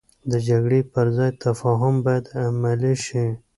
د 0.31 0.33
جګړې 0.47 0.81
پر 0.93 1.07
ځای 1.17 1.31
تفاهم 1.43 1.95
باید 2.05 2.25
عملي 2.45 2.95
شي. 3.05 3.25